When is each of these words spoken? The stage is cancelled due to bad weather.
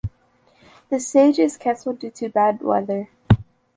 The 0.89 0.99
stage 0.99 1.37
is 1.37 1.57
cancelled 1.57 1.99
due 1.99 2.09
to 2.09 2.29
bad 2.29 2.63
weather. 2.63 3.09